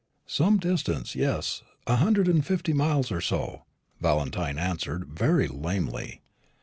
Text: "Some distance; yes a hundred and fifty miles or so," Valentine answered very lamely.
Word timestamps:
"Some 0.25 0.57
distance; 0.57 1.13
yes 1.15 1.61
a 1.85 1.97
hundred 1.97 2.27
and 2.27 2.43
fifty 2.43 2.73
miles 2.73 3.11
or 3.11 3.21
so," 3.21 3.65
Valentine 4.01 4.57
answered 4.57 5.05
very 5.05 5.47
lamely. 5.47 6.21